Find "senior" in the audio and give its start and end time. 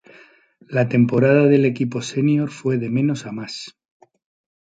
2.01-2.49